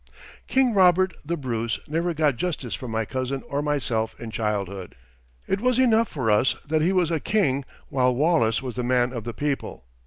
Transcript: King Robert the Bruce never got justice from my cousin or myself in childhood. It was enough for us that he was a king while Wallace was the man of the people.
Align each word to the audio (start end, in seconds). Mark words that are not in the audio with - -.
King 0.47 0.73
Robert 0.73 1.13
the 1.23 1.37
Bruce 1.37 1.77
never 1.87 2.15
got 2.15 2.35
justice 2.35 2.73
from 2.73 2.89
my 2.89 3.05
cousin 3.05 3.43
or 3.47 3.61
myself 3.61 4.15
in 4.19 4.31
childhood. 4.31 4.95
It 5.45 5.61
was 5.61 5.77
enough 5.77 6.07
for 6.07 6.31
us 6.31 6.55
that 6.67 6.81
he 6.81 6.91
was 6.91 7.11
a 7.11 7.19
king 7.19 7.65
while 7.89 8.15
Wallace 8.15 8.63
was 8.63 8.73
the 8.73 8.83
man 8.83 9.13
of 9.13 9.25
the 9.25 9.33
people. 9.35 9.85